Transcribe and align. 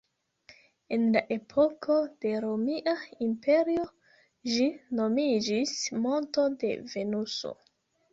En 0.95 1.03
la 1.15 1.19
epoko 1.33 1.97
de 2.25 2.31
Romia 2.45 2.95
Imperio 3.25 3.83
ĝi 4.53 4.65
nomiĝis 5.01 5.75
Monto 6.07 6.47
de 6.65 6.73
Venuso. 6.95 7.53